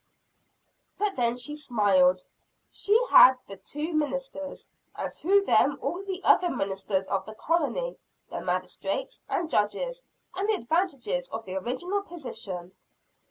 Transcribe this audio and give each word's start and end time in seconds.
But 0.97 1.15
then 1.15 1.37
she 1.37 1.53
smiled 1.53 2.23
she 2.71 2.99
had 3.11 3.35
the 3.45 3.57
two 3.57 3.93
ministers, 3.93 4.67
and 4.95 5.13
through 5.13 5.45
them 5.45 5.77
all 5.79 6.01
the 6.03 6.23
other 6.23 6.49
ministers 6.49 7.05
of 7.05 7.23
the 7.27 7.35
colony 7.35 7.99
the 8.27 8.41
magistrates 8.41 9.19
and 9.29 9.47
judges 9.47 10.03
and 10.33 10.49
the 10.49 10.55
advantages 10.55 11.29
of 11.29 11.45
the 11.45 11.53
original 11.53 12.01
position. 12.01 12.73